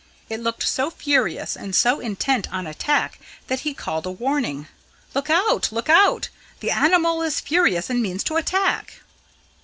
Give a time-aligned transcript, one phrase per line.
[0.29, 4.67] It looked so furious and so intent on attack that he called a warning.
[5.13, 6.29] "Look out look out!
[6.59, 9.03] The animal is furious and means to attack."